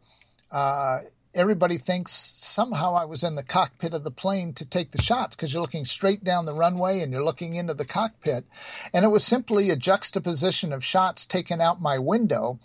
[1.38, 5.36] Everybody thinks somehow I was in the cockpit of the plane to take the shots
[5.36, 8.44] because you're looking straight down the runway and you're looking into the cockpit.
[8.92, 12.58] And it was simply a juxtaposition of shots taken out my window.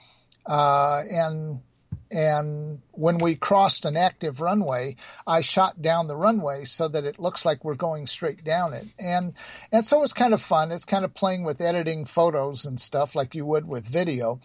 [0.47, 1.61] Uh, and
[2.09, 4.95] and when we crossed an active runway,
[5.25, 8.87] I shot down the runway so that it looks like we're going straight down it.
[8.97, 9.33] And
[9.71, 10.71] and so it's kind of fun.
[10.71, 14.39] It's kind of playing with editing photos and stuff like you would with video.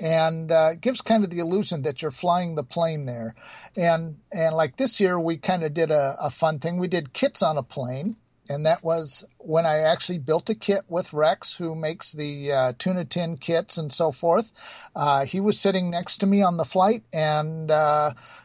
[0.00, 3.34] And uh, gives kind of the illusion that you're flying the plane there.
[3.76, 6.78] And and like this year, we kind of did a, a fun thing.
[6.78, 8.16] We did kits on a plane,
[8.48, 12.72] and that was when I actually built a kit with Rex, who makes the uh,
[12.78, 14.52] tuna tin kits and so forth.
[14.94, 17.70] Uh, he was sitting next to me on the flight, and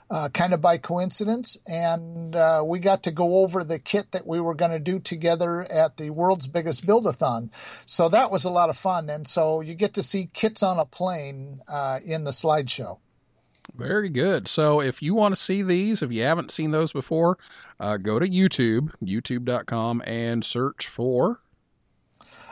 [0.10, 4.26] uh, kind of by coincidence, and uh, we got to go over the kit that
[4.26, 7.52] we were going to do together at the world's biggest build-a-thon.
[7.86, 10.80] So that was a lot of fun, and so you get to see kits on
[10.80, 12.98] a plane uh, in the slideshow.
[13.76, 14.48] Very good.
[14.48, 17.38] So if you want to see these, if you haven't seen those before,
[17.80, 21.40] uh, go to YouTube, youtube.com, and search for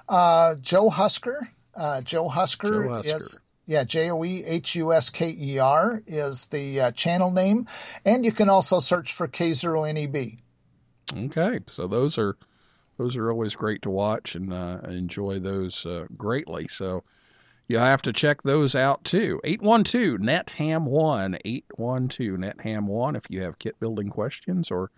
[0.08, 1.50] Uh, Joe Husker.
[1.76, 3.18] Uh, Joe Husker Joe Husker.
[3.18, 7.30] is yeah J O E H U S K E R is the uh, channel
[7.30, 7.68] name,
[8.04, 10.40] and you can also search for K Zero NEB.
[11.16, 12.36] Okay, so those are
[12.98, 16.68] those are always great to watch and uh, enjoy those uh, greatly.
[16.68, 17.04] So
[17.68, 19.40] you have to check those out too.
[19.44, 24.90] 812 NetHam1 812 NetHam1 if you have kit building questions or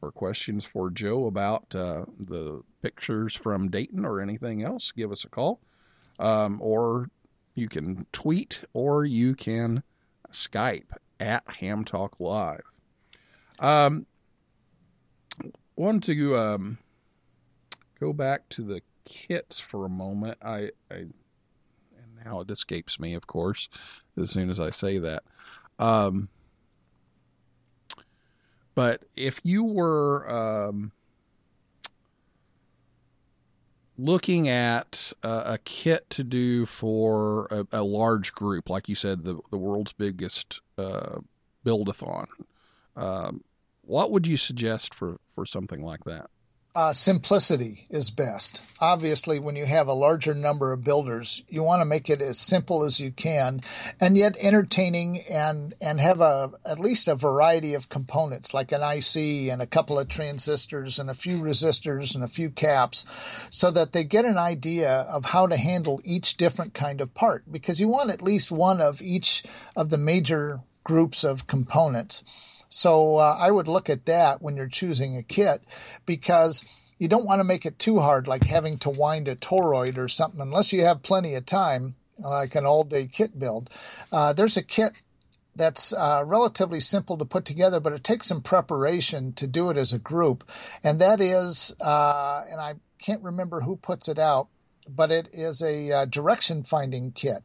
[0.00, 5.24] or questions for Joe about uh, the pictures from Dayton or anything else, give us
[5.24, 5.58] a call.
[6.20, 7.08] Um, or
[7.58, 9.82] you can tweet or you can
[10.32, 10.90] Skype
[11.20, 12.62] at Ham Talk Live.
[13.60, 14.06] Um,
[15.76, 16.78] want to um,
[18.00, 20.38] go back to the kits for a moment.
[20.42, 21.12] I, I and
[22.24, 23.68] now it escapes me, of course,
[24.16, 25.24] as soon as I say that.
[25.78, 26.28] Um,
[28.74, 30.92] but if you were um,
[33.98, 39.24] looking at uh, a kit to do for a, a large group, like you said,
[39.24, 41.18] the the world's biggest uh,
[41.64, 42.26] build-a-thon,
[42.96, 43.42] um,
[43.82, 46.30] what would you suggest for for something like that?
[46.78, 48.62] Uh, simplicity is best.
[48.78, 52.38] Obviously, when you have a larger number of builders, you want to make it as
[52.38, 53.60] simple as you can,
[54.00, 58.80] and yet entertaining and and have a at least a variety of components like an
[58.80, 63.04] IC and a couple of transistors and a few resistors and a few caps,
[63.50, 67.42] so that they get an idea of how to handle each different kind of part.
[67.50, 69.42] Because you want at least one of each
[69.74, 72.22] of the major groups of components.
[72.68, 75.62] So uh, I would look at that when you're choosing a kit
[76.06, 76.62] because
[76.98, 80.08] you don't want to make it too hard, like having to wind a toroid or
[80.08, 83.70] something, unless you have plenty of time, like an all day kit build.
[84.12, 84.92] Uh, there's a kit
[85.54, 89.76] that's uh, relatively simple to put together, but it takes some preparation to do it
[89.76, 90.48] as a group.
[90.82, 94.48] And that is, uh, and I can't remember who puts it out,
[94.88, 97.42] but it is a uh, direction finding kit.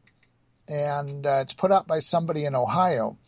[0.68, 3.18] And uh, it's put out by somebody in Ohio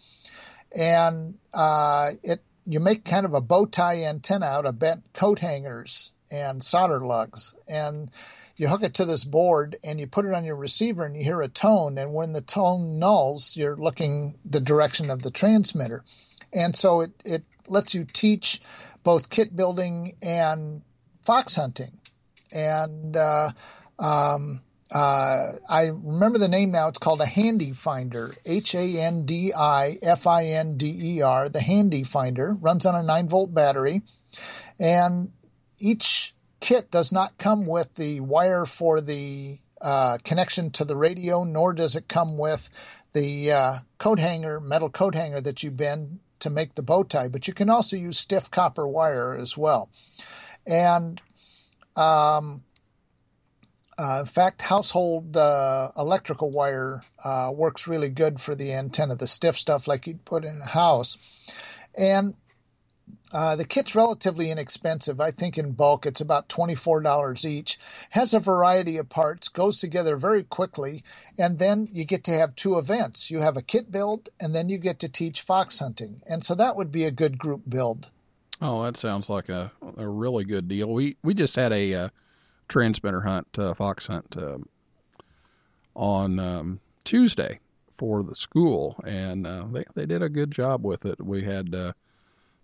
[0.75, 5.39] and uh, it you make kind of a bow tie antenna out of bent coat
[5.39, 8.11] hangers and solder lugs, and
[8.57, 11.23] you hook it to this board and you put it on your receiver and you
[11.23, 16.05] hear a tone, and when the tone nulls, you're looking the direction of the transmitter,
[16.53, 18.61] and so it it lets you teach
[19.03, 20.83] both kit building and
[21.23, 21.99] fox hunting,
[22.53, 23.51] and uh,
[23.99, 26.89] um, uh, I remember the name now.
[26.89, 28.35] It's called a Handy Finder.
[28.45, 31.49] H A N D I F I N D E R.
[31.49, 34.03] The Handy Finder runs on a nine volt battery,
[34.79, 35.33] and
[35.79, 41.43] each kit does not come with the wire for the uh, connection to the radio,
[41.43, 42.71] nor does it come with
[43.13, 47.29] the uh, coat hanger, metal coat hanger that you bend to make the bow tie.
[47.29, 49.91] But you can also use stiff copper wire as well,
[50.65, 51.21] and
[51.97, 52.63] um,
[53.99, 59.27] uh, in fact, household uh, electrical wire uh, works really good for the antenna, the
[59.27, 61.17] stiff stuff like you'd put in a house.
[61.97, 62.35] And
[63.33, 65.21] uh, the kit's relatively inexpensive.
[65.21, 67.79] I think in bulk it's about $24 each.
[68.11, 71.03] Has a variety of parts, goes together very quickly,
[71.39, 73.31] and then you get to have two events.
[73.31, 76.23] You have a kit build, and then you get to teach fox hunting.
[76.27, 78.11] And so that would be a good group build.
[78.61, 80.93] Oh, that sounds like a, a really good deal.
[80.93, 82.09] We we just had a uh,
[82.69, 84.69] transmitter hunt, uh, fox hunt, um,
[85.95, 87.59] on um, Tuesday
[87.99, 91.21] for the school, and uh, they they did a good job with it.
[91.25, 91.93] We had uh,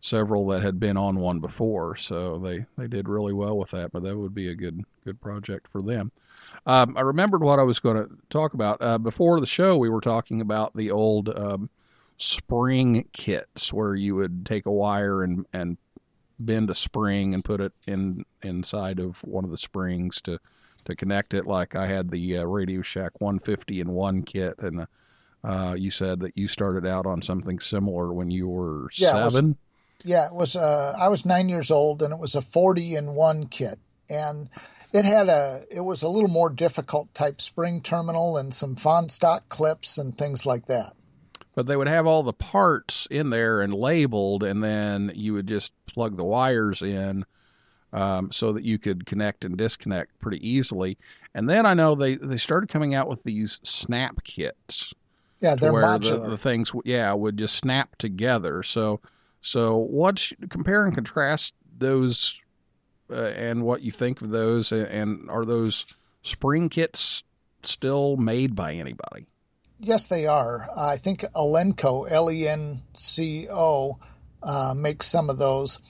[0.01, 3.93] several that had been on one before, so they they did really well with that.
[3.93, 6.13] But that would be a good good project for them.
[6.67, 9.77] Um, I remembered what I was going to talk about uh, before the show.
[9.77, 11.71] We were talking about the old um,
[12.19, 15.77] spring kits where you would take a wire and and
[16.45, 20.39] bend a spring and put it in inside of one of the springs to
[20.85, 21.47] to connect it.
[21.47, 24.87] Like I had the uh, Radio Shack 150 and one kit, and
[25.45, 29.25] uh, you said that you started out on something similar when you were Yeah, it
[29.25, 29.57] was- seven.
[30.05, 30.57] Yeah, it was.
[30.57, 33.79] Uh, I was nine years old, and it was a forty and one kit,
[34.11, 34.51] and
[34.93, 39.49] It had a it was a little more difficult type spring terminal and some Fahnestock
[39.49, 40.95] clips and things like that.
[41.55, 45.47] But they would have all the parts in there and labeled, and then you would
[45.47, 47.27] just plug the wires in
[47.93, 50.97] um, so that you could connect and disconnect pretty easily.
[51.35, 54.93] And then I know they, they started coming out with these snap kits.
[55.41, 56.23] Yeah, they're where modular.
[56.23, 59.01] the, the things yeah would just snap together so
[59.41, 62.41] so what's compare and contrast those
[63.11, 65.85] uh, and what you think of those and, and are those
[66.23, 67.25] spring kits
[67.65, 69.27] still made by anybody
[69.85, 70.69] Yes, they are.
[70.77, 73.99] I think Elenco, L E N C O,
[74.41, 75.81] uh, makes some of those,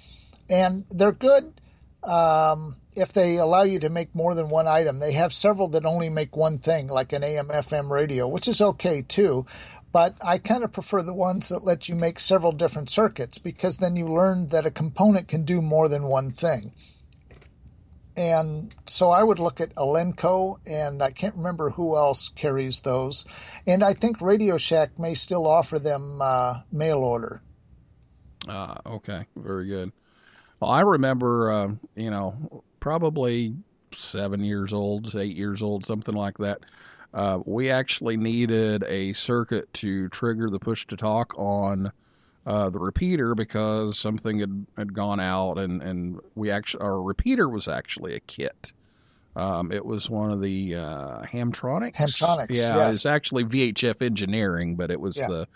[0.49, 1.61] and they're good
[2.03, 4.99] um, if they allow you to make more than one item.
[4.99, 9.03] They have several that only make one thing, like an AM/FM radio, which is okay
[9.03, 9.45] too.
[9.93, 13.77] But I kind of prefer the ones that let you make several different circuits because
[13.77, 16.73] then you learn that a component can do more than one thing.
[18.17, 23.25] And so I would look at Elenco, and I can't remember who else carries those.
[23.67, 27.43] And I think Radio Shack may still offer them uh, mail order.
[28.49, 29.93] Ah, okay, very good.
[30.61, 33.55] Well, I remember, uh, you know, probably
[33.93, 36.61] seven years old, eight years old, something like that.
[37.15, 41.93] Uh, we actually needed a circuit to trigger the push to talk on
[42.47, 47.49] uh, the repeater because something had, had gone out, and, and we actually our repeater
[47.49, 48.73] was actually a kit.
[49.35, 51.95] Um, it was one of the uh, Hamtronics.
[51.95, 52.97] Hamtronics, yeah, yes.
[52.97, 55.29] it's actually VHF Engineering, but it was Yeah.
[55.29, 55.49] the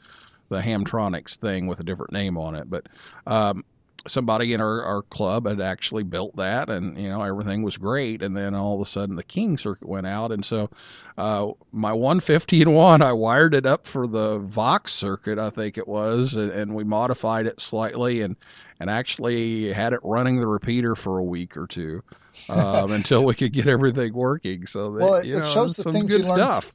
[0.49, 2.71] the Hamtronics thing with a different name on it.
[2.71, 2.87] But
[3.27, 3.65] um,
[4.07, 8.23] somebody in our, our club had actually built that, and you know everything was great.
[8.23, 10.71] And then all of a sudden the King circuit went out, and so
[11.19, 15.79] uh, my 150 and one, I wired it up for the Vox circuit, I think
[15.79, 18.37] it was, and, and we modified it slightly and
[18.79, 22.03] and actually had it running the repeater for a week or two
[22.51, 24.67] um, until we could get everything working.
[24.67, 26.73] So that, Well, it- you it know, shows the things good you learn stuff.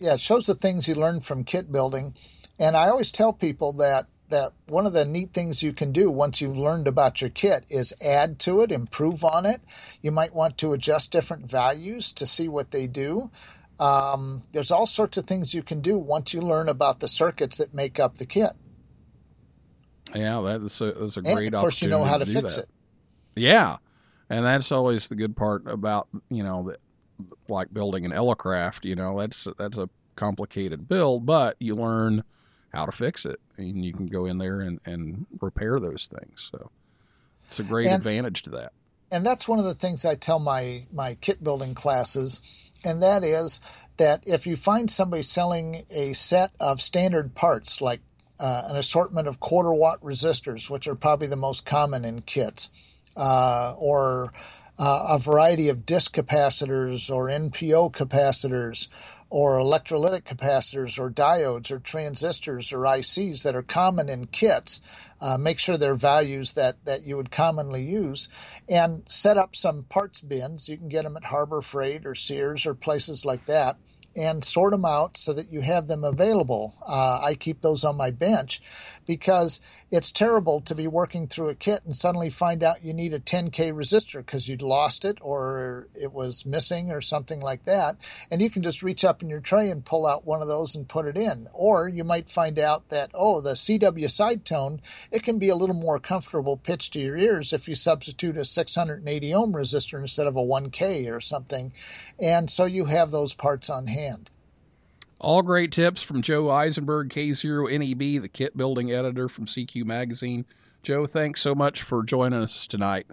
[0.00, 2.14] yeah, it shows the things you learn from kit building.
[2.58, 6.10] And I always tell people that that one of the neat things you can do
[6.10, 9.60] once you've learned about your kit is add to it, improve on it.
[10.02, 13.30] You might want to adjust different values to see what they do.
[13.78, 17.58] Um, there's all sorts of things you can do once you learn about the circuits
[17.58, 18.52] that make up the kit.
[20.14, 22.32] Yeah, that is a, that's a And great of course, you know how to do
[22.32, 22.64] fix that.
[22.64, 22.68] it.
[23.36, 23.76] Yeah,
[24.30, 26.80] and that's always the good part about you know that
[27.48, 28.84] like building an Elecraft.
[28.84, 32.22] You know, that's that's a complicated build, but you learn
[32.74, 36.50] how to fix it, and you can go in there and and repair those things.
[36.52, 36.70] So
[37.48, 38.72] it's a great And- advantage to that.
[39.10, 42.40] and that's one of the things I tell my my kit building classes,
[42.84, 43.60] and that is
[43.96, 48.00] that if you find somebody selling a set of standard parts like
[48.40, 52.70] uh, an assortment of quarter watt resistors, which are probably the most common in kits,
[53.16, 54.32] uh, or
[54.76, 58.88] uh, a variety of disc capacitors or NPO capacitors
[59.34, 64.80] or electrolytic capacitors or diodes or transistors or ICs that are common in kits.
[65.20, 68.28] Uh, make sure they're values that, that you would commonly use
[68.68, 70.68] and set up some parts bins.
[70.68, 73.76] You can get them at Harbor Freight or Sears or places like that
[74.14, 76.72] and sort them out so that you have them available.
[76.86, 78.62] Uh, I keep those on my bench
[79.06, 83.14] because it's terrible to be working through a kit and suddenly find out you need
[83.14, 87.96] a 10K resistor because you'd lost it or it was missing or something like that.
[88.30, 90.74] And you can just reach up in your tray and pull out one of those
[90.74, 91.48] and put it in.
[91.52, 94.80] Or you might find out that, oh, the CW side tone,
[95.10, 98.44] it can be a little more comfortable pitch to your ears if you substitute a
[98.44, 101.72] 680 ohm resistor instead of a 1K or something.
[102.18, 104.30] And so you have those parts on hand.
[105.18, 110.44] All great tips from Joe Eisenberg, K0NEB, E the kit building editor from CQ Magazine.
[110.82, 113.06] Joe, thanks so much for joining us tonight.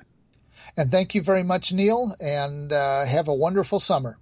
[0.76, 4.18] And thank you very much, Neil, and uh, have a wonderful summer.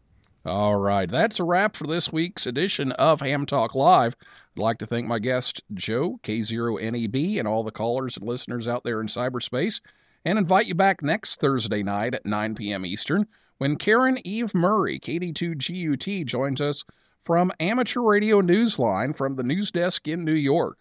[0.46, 4.16] All right, that's a wrap for this week's edition of Ham Talk Live.
[4.56, 8.68] I'd like to thank my guest, Joe, K0NEB, E and all the callers and listeners
[8.68, 9.82] out there in cyberspace,
[10.26, 12.86] and invite you back next Thursday night at 9 p.m.
[12.86, 13.28] Eastern
[13.58, 16.84] when Caryn Eve Murray, KD2GUT, joins us
[17.30, 20.80] from Amateur Radio Newsline from the news desk in New York.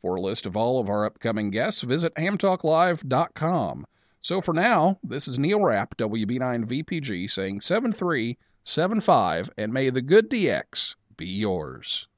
[0.00, 3.84] For a list of all of our upcoming guests, visit hamtalklive.com.
[4.22, 10.94] So for now, this is Neil Rapp, WB9VPG, saying 7375, and may the good DX
[11.18, 12.08] be yours.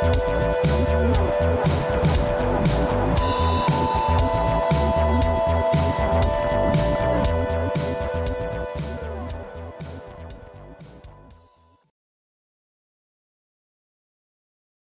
[0.00, 3.47] Thank 从穷字到穷字这就是穷人的通病